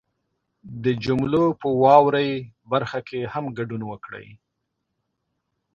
د 0.83 0.85
جملو 1.03 1.43
په 1.61 1.67
واورئ 1.81 2.31
برخه 2.71 2.99
کې 3.07 3.19
هم 3.33 3.45
ګډون 3.57 3.81
وکړئ 3.91 4.27